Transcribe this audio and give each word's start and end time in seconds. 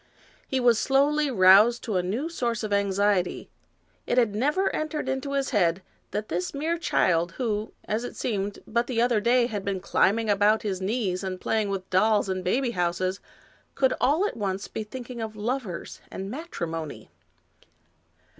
He 0.47 0.59
was 0.59 0.79
slowly 0.79 1.29
roused 1.29 1.83
to 1.83 1.95
a 1.95 2.01
new 2.01 2.27
source 2.27 2.63
of 2.63 2.73
anxiety. 2.73 3.51
It 4.07 4.17
had 4.17 4.33
never 4.33 4.75
entered 4.75 5.07
into 5.07 5.33
his 5.33 5.51
head 5.51 5.83
that 6.09 6.27
this 6.27 6.55
mere 6.55 6.79
child, 6.79 7.33
who, 7.33 7.71
as 7.85 8.03
it 8.03 8.15
seemed, 8.15 8.57
but 8.65 8.87
the 8.87 8.99
other 8.99 9.19
day 9.21 9.45
had 9.45 9.63
been 9.63 9.79
climbing 9.79 10.27
about 10.27 10.63
his 10.63 10.81
knees 10.81 11.23
and 11.23 11.39
playing 11.39 11.69
with 11.69 11.87
dolls 11.91 12.29
and 12.29 12.43
baby 12.43 12.71
houses, 12.71 13.19
could 13.75 13.93
all 14.01 14.25
at 14.25 14.35
once 14.35 14.67
be 14.67 14.83
thinking 14.83 15.21
of 15.21 15.35
lovers 15.35 16.01
and 16.09 16.31
matrimony. 16.31 17.11